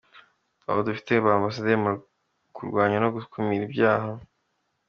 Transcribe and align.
Ati,"Dufite 0.69 1.11
ba 1.23 1.31
ambasaderi 1.37 1.77
mu 1.83 1.91
kurwanya 2.55 2.97
no 2.99 3.09
gukumira 3.15 3.63
ibyaha. 3.67 4.09